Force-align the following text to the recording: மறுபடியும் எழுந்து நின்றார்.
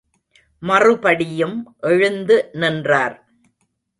மறுபடியும் 0.61 1.75
எழுந்து 1.81 2.49
நின்றார். 2.53 3.15